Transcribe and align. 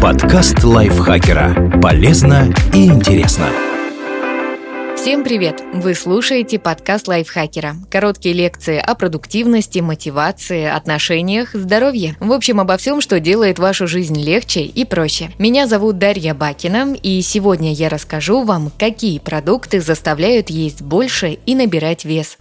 Подкаст 0.00 0.62
лайфхакера. 0.62 1.80
Полезно 1.80 2.52
и 2.72 2.86
интересно. 2.86 3.46
Всем 4.96 5.24
привет! 5.24 5.62
Вы 5.72 5.94
слушаете 5.94 6.58
подкаст 6.58 7.08
лайфхакера. 7.08 7.76
Короткие 7.90 8.34
лекции 8.34 8.78
о 8.78 8.94
продуктивности, 8.94 9.78
мотивации, 9.78 10.64
отношениях, 10.64 11.54
здоровье. 11.54 12.16
В 12.20 12.32
общем, 12.32 12.60
обо 12.60 12.76
всем, 12.76 13.00
что 13.00 13.20
делает 13.20 13.58
вашу 13.58 13.86
жизнь 13.86 14.20
легче 14.20 14.62
и 14.62 14.84
проще. 14.84 15.30
Меня 15.38 15.66
зовут 15.66 15.98
Дарья 15.98 16.34
Бакина, 16.34 16.94
и 16.94 17.22
сегодня 17.22 17.72
я 17.72 17.88
расскажу 17.88 18.42
вам, 18.42 18.70
какие 18.78 19.18
продукты 19.18 19.80
заставляют 19.80 20.50
есть 20.50 20.82
больше 20.82 21.38
и 21.46 21.54
набирать 21.54 22.04
вес. 22.04 22.36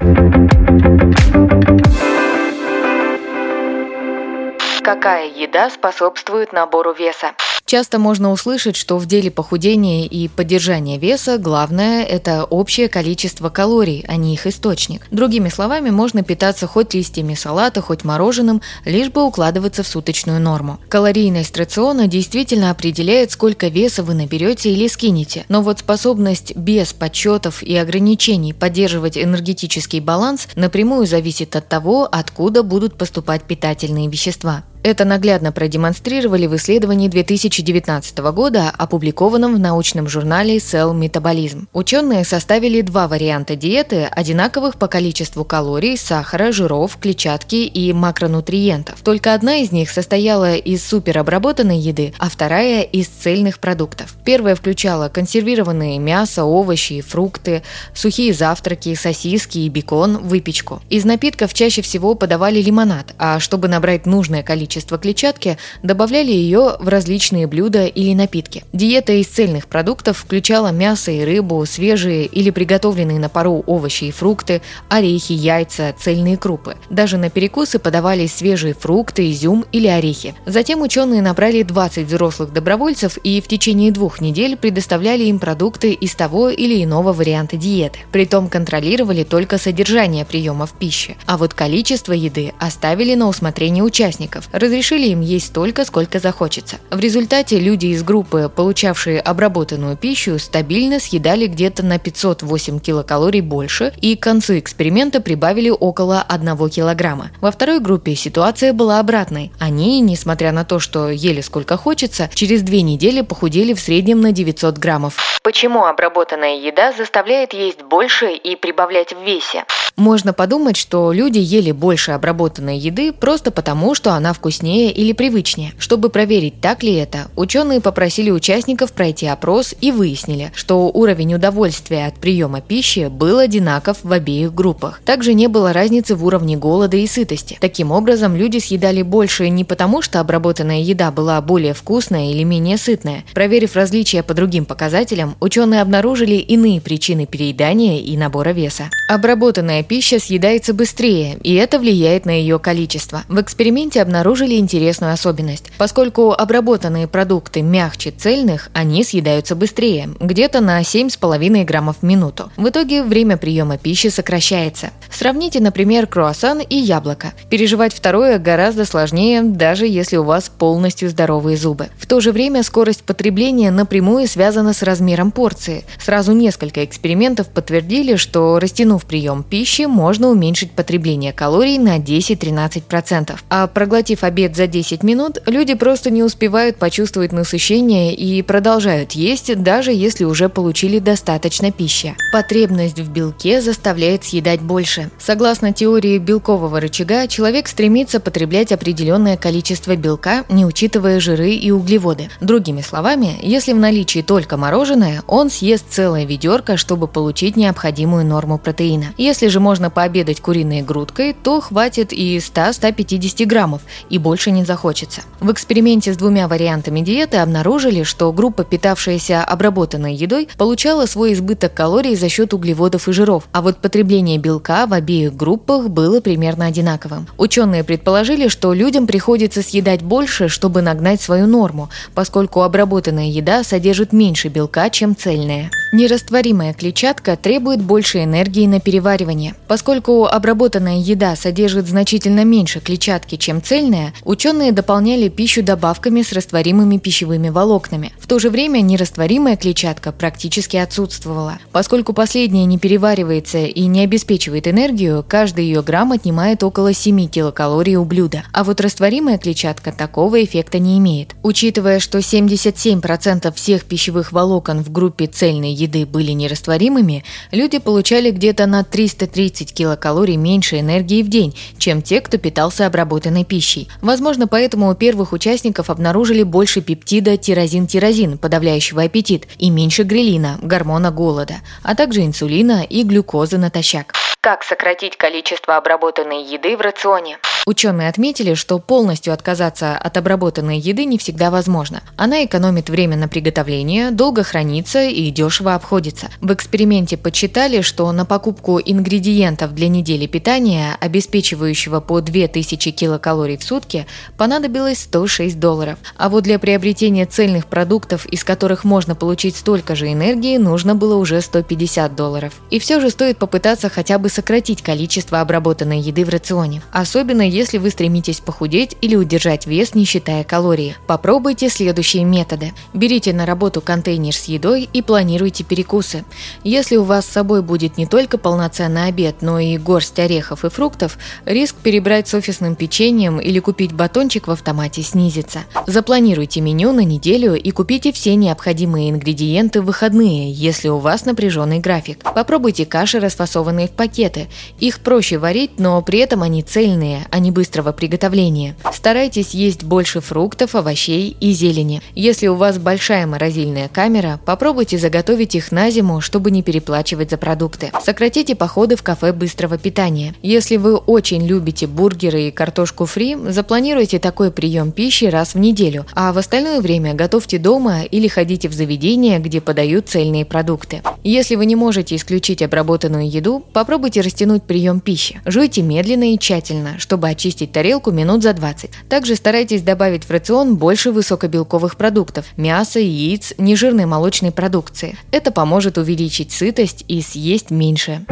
Какая 4.88 5.28
еда 5.30 5.70
способствует 5.70 6.54
набору 6.54 6.94
веса? 6.94 7.34
Часто 7.66 8.00
можно 8.00 8.32
услышать, 8.32 8.78
что 8.78 8.98
в 8.98 9.06
деле 9.06 9.30
похудения 9.30 10.06
и 10.06 10.30
поддержания 10.30 10.98
веса 10.98 11.38
главное– 11.38 12.04
это 12.06 12.46
общее 12.46 12.88
количество 12.88 13.50
калорий, 13.50 14.06
а 14.08 14.16
не 14.16 14.34
их 14.34 14.48
источник. 14.48 15.06
Другими 15.12 15.50
словами, 15.50 15.90
можно 15.90 16.24
питаться 16.24 16.68
хоть 16.68 16.94
листьями 16.94 17.34
салата, 17.34 17.82
хоть 17.82 18.06
мороженым, 18.06 18.62
лишь 18.86 19.10
бы 19.10 19.26
укладываться 19.26 19.84
в 19.84 19.88
суточную 19.90 20.40
норму. 20.40 20.80
Калорийность 20.88 21.58
рациона 21.58 22.08
действительно 22.08 22.72
определяет, 22.72 23.32
сколько 23.32 23.68
веса 23.68 24.04
вы 24.04 24.14
наберете 24.14 24.72
или 24.72 24.88
скинете, 24.88 25.44
но 25.50 25.62
вот 25.62 25.80
способность 25.80 26.56
без 26.56 26.94
подсчетов 26.94 27.62
и 27.62 27.76
ограничений 27.76 28.54
поддерживать 28.54 29.18
энергетический 29.18 30.00
баланс 30.00 30.48
напрямую 30.56 31.06
зависит 31.06 31.58
от 31.58 31.68
того, 31.68 32.08
откуда 32.10 32.64
будут 32.64 32.98
поступать 32.98 33.44
питательные 33.44 34.08
вещества. 34.08 34.64
Это 34.88 35.04
наглядно 35.04 35.52
продемонстрировали 35.52 36.46
в 36.48 36.56
исследовании 36.56 37.10
2019 37.10 38.20
года, 38.20 38.70
опубликованном 38.70 39.56
в 39.56 39.60
научном 39.60 40.08
журнале 40.08 40.60
Cell 40.60 40.98
Metabolism. 40.98 41.66
Ученые 41.74 42.24
составили 42.24 42.80
два 42.80 43.10
варианта 43.10 43.58
диеты, 43.58 44.06
одинаковых 44.06 44.78
по 44.78 44.88
количеству 44.88 45.44
калорий, 45.44 45.98
сахара, 45.98 46.54
жиров, 46.54 46.98
клетчатки 47.02 47.66
и 47.66 47.92
макронутриентов. 47.92 49.02
Только 49.02 49.34
одна 49.34 49.58
из 49.58 49.74
них 49.74 49.90
состояла 49.90 50.56
из 50.56 50.88
суперобработанной 50.88 51.80
еды, 51.80 52.14
а 52.18 52.30
вторая– 52.30 52.82
из 52.84 53.08
цельных 53.08 53.60
продуктов. 53.60 54.16
Первая 54.24 54.56
включала 54.56 55.10
консервированные 55.10 56.00
мясо, 56.00 56.46
овощи, 56.46 57.02
фрукты, 57.02 57.62
сухие 57.94 58.34
завтраки, 58.34 58.96
сосиски 58.96 59.58
и 59.58 59.68
бекон, 59.68 60.20
выпечку. 60.20 60.82
Из 60.90 61.04
напитков 61.04 61.54
чаще 61.54 61.82
всего 61.82 62.16
подавали 62.16 62.62
лимонад, 62.62 63.14
а 63.18 63.42
чтобы 63.42 63.68
набрать 63.68 64.06
нужное 64.06 64.44
количество 64.44 64.77
количество 64.78 64.98
клетчатки, 65.00 65.58
добавляли 65.82 66.32
ее 66.32 66.76
в 66.80 66.88
различные 66.88 67.48
блюда 67.48 67.86
или 67.86 68.14
напитки. 68.14 68.64
Диета 68.74 69.14
из 69.14 69.26
цельных 69.28 69.68
продуктов 69.68 70.18
включала 70.20 70.72
мясо 70.72 71.10
и 71.10 71.24
рыбу, 71.24 71.66
свежие 71.66 72.26
или 72.26 72.52
приготовленные 72.52 73.20
на 73.20 73.28
пару 73.30 73.64
овощи 73.66 74.06
и 74.06 74.12
фрукты, 74.12 74.62
орехи, 74.88 75.34
яйца, 75.34 75.96
цельные 76.00 76.38
крупы. 76.38 76.76
Даже 76.92 77.18
на 77.18 77.30
перекусы 77.32 77.80
подавались 77.80 78.36
свежие 78.36 78.76
фрукты, 78.76 79.32
изюм 79.32 79.66
или 79.72 79.88
орехи. 79.88 80.36
Затем 80.46 80.82
ученые 80.82 81.24
набрали 81.24 81.64
20 81.64 82.06
взрослых 82.06 82.54
добровольцев 82.54 83.18
и 83.24 83.42
в 83.42 83.48
течение 83.48 83.92
двух 83.92 84.22
недель 84.22 84.58
предоставляли 84.58 85.24
им 85.24 85.40
продукты 85.40 85.92
из 85.92 86.14
того 86.14 86.50
или 86.50 86.84
иного 86.84 87.14
варианта 87.14 87.58
диеты. 87.58 88.00
Притом 88.12 88.48
контролировали 88.48 89.24
только 89.24 89.58
содержание 89.58 90.24
приемов 90.24 90.74
пищи, 90.74 91.18
а 91.26 91.38
вот 91.38 91.56
количество 91.56 92.14
еды 92.14 92.54
оставили 92.60 93.16
на 93.16 93.28
усмотрение 93.28 93.84
участников, 93.84 94.50
разрешили 94.58 95.08
им 95.08 95.22
есть 95.22 95.48
столько, 95.48 95.86
сколько 95.86 96.20
захочется. 96.20 96.78
В 96.92 97.00
результате 97.00 97.60
люди 97.60 97.88
из 97.88 98.04
группы, 98.04 98.52
получавшие 98.54 99.20
обработанную 99.20 99.98
пищу, 99.98 100.40
стабильно 100.40 101.00
съедали 101.00 101.48
где-то 101.48 101.84
на 101.84 102.00
508 102.00 102.80
килокалорий 102.80 103.42
больше 103.42 103.94
и 104.02 104.16
к 104.16 104.24
концу 104.24 104.60
эксперимента 104.60 105.22
прибавили 105.22 105.70
около 105.70 106.22
1 106.22 106.70
килограмма. 106.70 107.32
Во 107.42 107.52
второй 107.52 107.80
группе 107.80 108.16
ситуация 108.16 108.74
была 108.74 109.00
обратной. 109.00 109.52
Они, 109.60 110.02
несмотря 110.02 110.52
на 110.52 110.66
то, 110.66 110.80
что 110.80 111.10
ели 111.10 111.42
сколько 111.42 111.78
хочется, 111.78 112.30
через 112.34 112.62
две 112.62 112.82
недели 112.82 113.22
похудели 113.22 113.74
в 113.74 113.80
среднем 113.80 114.22
на 114.22 114.32
900 114.32 114.78
граммов. 114.78 115.40
Почему 115.44 115.86
обработанная 115.86 116.58
еда 116.58 116.92
заставляет 116.92 117.54
есть 117.54 117.82
больше 117.82 118.34
и 118.34 118.56
прибавлять 118.56 119.14
в 119.14 119.24
весе? 119.24 119.66
Можно 119.96 120.32
подумать, 120.32 120.78
что 120.78 121.12
люди 121.12 121.40
ели 121.40 121.72
больше 121.72 122.12
обработанной 122.12 122.78
еды 122.78 123.12
просто 123.12 123.50
потому, 123.50 123.96
что 123.96 124.12
она 124.12 124.34
вкуснее 124.48 124.92
или 124.94 125.12
привычнее. 125.12 125.74
Чтобы 125.78 126.10
проверить, 126.10 126.62
так 126.62 126.82
ли 126.82 126.94
это, 126.94 127.28
ученые 127.36 127.82
попросили 127.82 128.32
участников 128.32 128.94
пройти 128.94 129.28
опрос 129.28 129.76
и 129.82 129.92
выяснили, 129.92 130.54
что 130.56 130.88
уровень 130.88 131.36
удовольствия 131.36 132.06
от 132.06 132.16
приема 132.16 132.62
пищи 132.62 133.10
был 133.10 133.40
одинаков 133.40 133.98
в 134.04 134.12
обеих 134.12 134.54
группах. 134.54 135.02
Также 135.04 135.34
не 135.34 135.48
было 135.48 135.74
разницы 135.74 136.16
в 136.16 136.26
уровне 136.26 136.56
голода 136.56 136.96
и 136.96 137.06
сытости. 137.08 137.58
Таким 137.60 137.92
образом, 137.92 138.38
люди 138.38 138.60
съедали 138.60 139.02
больше 139.02 139.50
не 139.50 139.66
потому, 139.66 140.02
что 140.02 140.22
обработанная 140.22 140.80
еда 140.80 141.12
была 141.12 141.42
более 141.42 141.74
вкусная 141.74 142.32
или 142.32 142.44
менее 142.44 142.78
сытная. 142.78 143.26
Проверив 143.34 143.76
различия 143.76 144.24
по 144.24 144.34
другим 144.34 144.64
показателям, 144.64 145.36
ученые 145.42 145.82
обнаружили 145.82 146.36
иные 146.36 146.80
причины 146.80 147.26
переедания 147.26 148.00
и 148.00 148.16
набора 148.16 148.52
веса. 148.52 148.90
Обработанная 149.10 149.84
пища 149.84 150.20
съедается 150.20 150.74
быстрее, 150.74 151.38
и 151.44 151.54
это 151.56 151.80
влияет 151.80 152.26
на 152.26 152.32
ее 152.32 152.60
количество. 152.60 153.24
В 153.28 153.42
эксперименте 153.42 154.02
обнаружили 154.02 154.37
интересную 154.46 155.14
особенность. 155.14 155.72
Поскольку 155.78 156.32
обработанные 156.32 157.08
продукты 157.08 157.62
мягче 157.62 158.12
цельных, 158.12 158.70
они 158.74 159.04
съедаются 159.04 159.56
быстрее, 159.56 160.10
где-то 160.20 160.62
на 160.62 160.82
7,5 160.82 161.64
граммов 161.66 161.98
в 162.02 162.04
минуту. 162.04 162.52
В 162.58 162.70
итоге 162.70 163.04
время 163.04 163.38
приема 163.38 163.78
пищи 163.78 164.08
сокращается. 164.08 164.92
Сравните, 165.12 165.60
например, 165.60 166.08
круассан 166.08 166.60
и 166.60 166.76
яблоко. 166.76 167.34
Переживать 167.50 167.94
второе 167.94 168.38
гораздо 168.40 168.86
сложнее, 168.86 169.42
даже 169.42 169.88
если 169.88 170.18
у 170.18 170.24
вас 170.24 170.50
полностью 170.50 171.10
здоровые 171.10 171.58
зубы. 171.58 171.88
В 171.98 172.06
то 172.06 172.20
же 172.20 172.32
время 172.32 172.64
скорость 172.64 173.04
потребления 173.04 173.72
напрямую 173.72 174.28
связана 174.28 174.74
с 174.74 174.84
размером 174.84 175.32
порции. 175.32 175.86
Сразу 176.00 176.34
несколько 176.34 176.84
экспериментов 176.86 177.48
подтвердили, 177.48 178.16
что 178.16 178.60
растянув 178.60 179.06
прием 179.06 179.44
пищи 179.44 179.84
можно 179.84 180.30
уменьшить 180.30 180.72
потребление 180.72 181.34
калорий 181.34 181.78
на 181.78 181.98
10-13%. 181.98 183.38
А 183.50 183.68
проглотив 183.68 184.24
обед 184.28 184.56
за 184.56 184.68
10 184.68 185.04
минут, 185.04 185.40
люди 185.46 185.74
просто 185.74 186.10
не 186.10 186.22
успевают 186.22 186.78
почувствовать 186.78 187.32
насыщение 187.32 188.14
и 188.14 188.42
продолжают 188.42 189.14
есть, 189.14 189.62
даже 189.64 189.92
если 189.92 190.26
уже 190.26 190.50
получили 190.50 191.00
достаточно 191.00 191.72
пищи. 191.72 192.16
Потребность 192.32 193.00
в 193.00 193.10
белке 193.10 193.62
заставляет 193.62 194.24
съедать 194.24 194.62
больше. 194.62 195.10
Согласно 195.18 195.74
теории 195.74 196.18
белкового 196.18 196.80
рычага, 196.80 197.28
человек 197.28 197.68
стремится 197.68 198.20
потреблять 198.20 198.72
определенное 198.72 199.38
количество 199.38 199.96
белка, 199.96 200.44
не 200.50 200.66
учитывая 200.66 201.20
жиры 201.20 201.52
и 201.52 201.72
углеводы. 201.72 202.30
Другими 202.42 202.82
словами, 202.82 203.40
если 203.42 203.74
в 203.74 203.78
наличии 203.78 204.22
только 204.22 204.58
мороженое, 204.58 205.24
он 205.28 205.50
съест 205.50 205.86
целое 205.90 206.26
ведерко, 206.26 206.78
чтобы 206.78 207.08
получить 207.08 207.56
необходимую 207.56 208.26
норму 208.26 208.58
протеина. 208.58 209.08
Если 209.18 209.48
же 209.48 209.60
можно 209.60 209.90
пообедать 209.90 210.42
куриной 210.42 210.82
грудкой, 210.82 211.34
то 211.34 211.62
хватит 211.62 212.12
и 212.12 212.38
100-150 212.38 213.46
граммов, 213.46 213.82
и 214.10 214.17
больше 214.18 214.52
не 214.52 214.66
захочется. 214.66 215.22
В 215.40 215.52
эксперименте 215.52 216.14
с 216.14 216.18
двумя 216.18 216.48
вариантами 216.48 217.02
диеты 217.02 217.38
обнаружили, 217.38 218.04
что 218.04 218.32
группа, 218.32 218.64
питавшаяся 218.64 219.44
обработанной 219.44 220.14
едой, 220.16 220.48
получала 220.58 221.06
свой 221.06 221.34
избыток 221.34 221.74
калорий 221.74 222.16
за 222.16 222.30
счет 222.30 222.54
углеводов 222.54 223.08
и 223.08 223.14
жиров, 223.14 223.48
а 223.52 223.62
вот 223.62 223.78
потребление 223.78 224.38
белка 224.38 224.88
в 224.88 224.94
обеих 224.94 225.36
группах 225.36 225.90
было 225.90 226.22
примерно 226.22 226.66
одинаковым. 226.66 227.28
Ученые 227.38 227.84
предположили, 227.84 228.48
что 228.48 228.74
людям 228.74 229.08
приходится 229.08 229.62
съедать 229.62 230.02
больше, 230.02 230.48
чтобы 230.48 230.82
нагнать 230.82 231.22
свою 231.22 231.48
норму, 231.48 231.90
поскольку 232.14 232.62
обработанная 232.62 233.28
еда 233.28 233.64
содержит 233.64 234.14
меньше 234.14 234.48
белка, 234.48 234.90
чем 234.90 235.16
цельная. 235.16 235.72
Нерастворимая 235.94 236.74
клетчатка 236.74 237.38
требует 237.38 237.82
больше 237.82 238.24
энергии 238.24 238.68
на 238.68 238.80
переваривание. 238.80 239.56
Поскольку 239.68 240.26
обработанная 240.26 240.98
еда 240.98 241.36
содержит 241.36 241.88
значительно 241.88 242.44
меньше 242.44 242.80
клетчатки, 242.80 243.36
чем 243.38 243.62
цельная, 243.62 244.07
ученые 244.24 244.72
дополняли 244.72 245.30
пищу 245.30 245.64
добавками 245.64 246.22
с 246.22 246.32
растворимыми 246.34 246.98
пищевыми 246.98 247.50
волокнами. 247.50 248.14
В 248.20 248.28
то 248.28 248.40
же 248.40 248.50
время 248.50 248.82
нерастворимая 248.82 249.58
клетчатка 249.58 250.12
практически 250.12 250.78
отсутствовала. 250.78 251.60
Поскольку 251.72 252.14
последняя 252.14 252.66
не 252.66 252.78
переваривается 252.78 253.60
и 253.60 253.86
не 253.86 254.02
обеспечивает 254.02 254.68
энергию, 254.68 255.26
каждый 255.28 255.66
ее 255.66 255.82
грамм 255.82 256.12
отнимает 256.12 256.64
около 256.64 256.94
7 256.94 257.28
килокалорий 257.28 257.96
у 257.96 258.06
блюда. 258.06 258.44
А 258.54 258.64
вот 258.64 258.82
растворимая 258.82 259.38
клетчатка 259.38 259.92
такого 259.92 260.44
эффекта 260.44 260.80
не 260.80 260.98
имеет. 260.98 261.36
Учитывая, 261.44 262.00
что 262.00 262.20
77% 262.20 263.54
всех 263.54 263.86
пищевых 263.86 264.32
волокон 264.32 264.84
в 264.84 264.92
группе 264.92 265.28
цельной 265.28 265.74
еды 265.74 266.06
были 266.06 266.32
нерастворимыми, 266.32 267.24
люди 267.52 267.80
получали 267.80 268.32
где-то 268.32 268.66
на 268.66 268.84
330 268.84 269.74
килокалорий 269.74 270.36
меньше 270.36 270.80
энергии 270.80 271.24
в 271.24 271.30
день, 271.30 271.56
чем 271.78 272.02
те, 272.02 272.22
кто 272.22 272.38
питался 272.38 272.86
обработанной 272.86 273.46
пищей. 273.46 273.88
Возможно, 274.02 274.48
поэтому 274.48 274.90
у 274.90 274.96
первых 274.96 275.34
участников 275.34 275.90
обнаружили 275.90 276.44
больше 276.44 276.82
пептида 276.82 277.38
тирозин-тирозин, 277.38 278.38
подавляющего 278.38 279.04
аппетит, 279.04 279.48
и 279.58 279.70
меньше 279.70 280.04
грелина, 280.04 280.58
гормона 280.62 281.12
голода, 281.12 281.56
а 281.84 281.96
также 281.96 282.22
инсулина 282.22 282.84
и 282.84 283.04
глюкозы 283.04 283.58
натощак. 283.58 284.14
Как 284.42 284.64
сократить 284.64 285.18
количество 285.18 285.78
обработанной 285.78 286.44
еды 286.44 286.78
в 286.78 286.82
рационе? 286.82 287.38
Ученые 287.68 288.08
отметили, 288.08 288.54
что 288.54 288.80
полностью 288.80 289.34
отказаться 289.34 289.98
от 289.98 290.16
обработанной 290.16 290.80
еды 290.80 291.04
не 291.04 291.18
всегда 291.18 291.52
возможно. 291.52 292.02
Она 292.16 292.46
экономит 292.46 292.90
время 292.90 293.18
на 293.18 293.28
приготовление, 293.28 294.12
долго 294.12 294.44
хранится 294.44 295.04
и 295.04 295.30
дешево 295.32 295.76
обходится. 295.76 296.30
В 296.40 296.54
эксперименте 296.54 297.18
подсчитали, 297.18 297.82
что 297.82 298.10
на 298.14 298.24
покупку 298.24 298.80
ингредиентов 298.80 299.76
для 299.76 299.90
недели 299.90 300.28
питания, 300.28 300.96
обеспечивающего 301.02 302.00
по 302.00 302.22
2000 302.22 302.92
килокалорий 302.92 303.58
в 303.58 303.64
сутки, 303.66 304.08
понадобилось 304.38 305.00
106 305.00 305.60
долларов. 305.60 306.00
А 306.16 306.30
вот 306.30 306.46
для 306.46 306.60
приобретения 306.60 307.26
цельных 307.26 307.66
продуктов, 307.66 308.26
из 308.28 308.46
которых 308.46 308.86
можно 308.86 309.14
получить 309.14 309.58
столько 309.58 309.94
же 309.94 310.14
энергии, 310.14 310.56
нужно 310.56 310.96
было 310.96 311.18
уже 311.18 311.42
150 311.42 312.16
долларов. 312.16 312.54
И 312.70 312.80
все 312.80 313.02
же 313.02 313.10
стоит 313.10 313.38
попытаться 313.40 313.90
хотя 313.90 314.20
бы 314.20 314.30
сократить 314.30 314.82
количество 314.82 315.42
обработанной 315.42 316.00
еды 316.00 316.24
в 316.24 316.30
рационе. 316.30 316.82
Особенно 316.94 317.57
если 317.58 317.80
вы 317.80 317.90
стремитесь 317.90 318.40
похудеть 318.40 318.96
или 319.02 319.16
удержать 319.16 319.66
вес, 319.66 319.96
не 319.96 320.06
считая 320.06 320.44
калорий. 320.44 320.96
Попробуйте 321.08 321.70
следующие 321.70 322.24
методы. 322.24 322.74
Берите 322.94 323.34
на 323.34 323.48
работу 323.48 323.82
контейнер 323.82 324.36
с 324.36 324.46
едой 324.46 324.88
и 324.94 325.02
планируйте 325.02 325.64
перекусы. 325.64 326.24
Если 326.64 326.98
у 326.98 327.04
вас 327.04 327.26
с 327.26 327.32
собой 327.32 327.64
будет 327.64 327.98
не 327.98 328.06
только 328.06 328.38
полноценный 328.38 329.08
обед, 329.08 329.38
но 329.42 329.58
и 329.60 329.78
горсть 329.78 330.20
орехов 330.20 330.66
и 330.66 330.70
фруктов, 330.70 331.18
риск 331.46 331.76
перебрать 331.78 332.28
с 332.28 332.36
офисным 332.36 332.76
печеньем 332.76 333.40
или 333.40 333.60
купить 333.60 333.92
батончик 333.92 334.48
в 334.48 334.52
автомате 334.52 335.02
снизится. 335.02 335.62
Запланируйте 335.88 336.62
меню 336.62 336.92
на 336.92 337.04
неделю 337.04 337.56
и 337.56 337.72
купите 337.72 338.12
все 338.12 338.36
необходимые 338.36 339.10
ингредиенты 339.10 339.82
в 339.82 339.86
выходные, 339.86 340.52
если 340.52 340.90
у 340.90 341.00
вас 341.00 341.26
напряженный 341.26 341.80
график. 341.80 342.20
Попробуйте 342.36 342.86
каши, 342.86 343.20
расфасованные 343.20 343.88
в 343.88 343.92
пакеты. 343.92 344.48
Их 344.80 345.00
проще 345.00 345.40
варить, 345.40 345.80
но 345.80 346.00
при 346.04 346.20
этом 346.20 346.44
они 346.44 346.62
цельные, 346.62 347.26
они 347.32 347.47
не 347.48 347.52
быстрого 347.52 347.94
приготовления. 347.94 348.76
Старайтесь 348.94 349.52
есть 349.52 349.86
больше 349.86 350.20
фруктов, 350.20 350.76
овощей 350.76 351.38
и 351.40 351.52
зелени. 351.52 352.02
Если 352.14 352.48
у 352.48 352.56
вас 352.56 352.78
большая 352.78 353.26
морозильная 353.26 353.88
камера, 353.88 354.38
попробуйте 354.46 354.98
заготовить 354.98 355.56
их 355.56 355.72
на 355.72 355.90
зиму, 355.90 356.20
чтобы 356.20 356.52
не 356.52 356.62
переплачивать 356.62 357.30
за 357.30 357.38
продукты. 357.38 357.90
Сократите 358.04 358.54
походы 358.54 358.98
в 358.98 359.04
кафе 359.04 359.32
быстрого 359.32 359.78
питания. 359.78 360.36
Если 360.42 360.76
вы 360.76 360.98
очень 360.98 361.48
любите 361.48 361.88
бургеры 361.88 362.50
и 362.50 362.52
картошку 362.52 363.06
фри, 363.06 363.38
запланируйте 363.48 364.20
такой 364.20 364.52
прием 364.52 364.92
пищи 364.92 365.24
раз 365.26 365.54
в 365.54 365.60
неделю, 365.60 366.06
а 366.14 366.34
в 366.34 366.38
остальное 366.38 366.82
время 366.82 367.14
готовьте 367.14 367.60
дома 367.60 368.02
или 368.04 368.28
ходите 368.28 368.68
в 368.68 368.74
заведения, 368.74 369.40
где 369.40 369.62
подают 369.62 370.10
цельные 370.10 370.44
продукты. 370.44 371.02
Если 371.24 371.56
вы 371.56 371.66
не 371.66 371.78
можете 371.78 372.18
исключить 372.18 372.62
обработанную 372.62 373.30
еду, 373.30 373.64
попробуйте 373.72 374.20
растянуть 374.20 374.64
прием 374.64 375.00
пищи. 375.00 375.40
Жуйте 375.46 375.82
медленно 375.82 376.34
и 376.34 376.38
тщательно, 376.38 377.00
чтобы 377.00 377.30
очистить 377.38 377.72
тарелку 377.72 378.12
минут 378.12 378.42
за 378.42 378.54
20. 378.54 378.90
Также 379.10 379.36
старайтесь 379.36 379.84
добавить 379.84 380.24
в 380.24 380.32
рацион 380.32 380.76
больше 380.76 381.12
высокобелковых 381.12 381.96
продуктов– 381.96 382.46
мяса, 382.58 383.00
яиц, 383.00 383.54
нежирной 383.60 384.06
молочной 384.06 384.52
продукции. 384.52 385.16
Это 385.32 385.52
поможет 385.52 386.00
увеличить 386.00 386.52
сытость 386.52 387.06
и 387.08 387.22
съесть 387.22 387.70
меньше. 387.70 388.26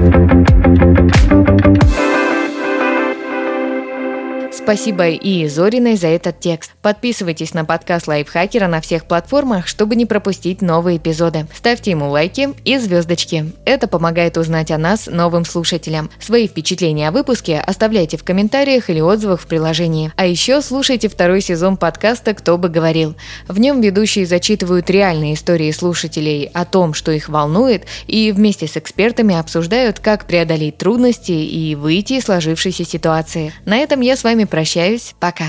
Спасибо 4.65 5.09
и 5.09 5.47
Зориной 5.47 5.95
за 5.95 6.07
этот 6.07 6.39
текст. 6.39 6.71
Подписывайтесь 6.81 7.53
на 7.53 7.65
подкаст 7.65 8.07
Лайфхакера 8.07 8.65
на 8.65 8.81
всех 8.81 9.05
платформах, 9.05 9.67
чтобы 9.67 9.95
не 9.95 10.07
пропустить 10.07 10.63
новые 10.63 10.97
эпизоды. 10.97 11.45
Ставьте 11.53 11.91
ему 11.91 12.09
лайки 12.09 12.49
и 12.63 12.79
звездочки. 12.79 13.53
Это 13.65 13.87
помогает 13.87 14.39
узнать 14.39 14.71
о 14.71 14.79
нас 14.79 15.05
новым 15.05 15.45
слушателям. 15.45 16.09
Свои 16.19 16.47
впечатления 16.47 17.09
о 17.09 17.11
выпуске 17.11 17.59
оставляйте 17.59 18.17
в 18.17 18.23
комментариях 18.23 18.89
или 18.89 19.01
отзывах 19.01 19.41
в 19.41 19.45
приложении. 19.45 20.11
А 20.15 20.25
еще 20.25 20.63
слушайте 20.63 21.09
второй 21.09 21.41
сезон 21.41 21.77
подкаста 21.77 22.33
«Кто 22.33 22.57
бы 22.57 22.67
говорил». 22.67 23.15
В 23.47 23.59
нем 23.59 23.81
ведущие 23.81 24.25
зачитывают 24.25 24.89
реальные 24.89 25.35
истории 25.35 25.69
слушателей 25.69 26.49
о 26.55 26.65
том, 26.65 26.95
что 26.95 27.11
их 27.11 27.29
волнует, 27.29 27.83
и 28.07 28.31
вместе 28.31 28.65
с 28.65 28.77
экспертами 28.77 29.35
обсуждают, 29.35 29.99
как 29.99 30.25
преодолеть 30.25 30.79
трудности 30.79 31.33
и 31.33 31.75
выйти 31.75 32.13
из 32.13 32.23
сложившейся 32.23 32.83
ситуации. 32.83 33.53
На 33.65 33.77
этом 33.77 34.01
я 34.01 34.17
с 34.17 34.23
вами 34.23 34.45
прощаюсь. 34.55 35.15
Пока. 35.19 35.47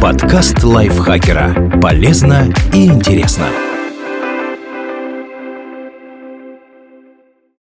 Подкаст 0.00 0.62
лайфхакера. 0.62 1.80
Полезно 1.80 2.54
и 2.72 2.86
интересно. 2.86 3.46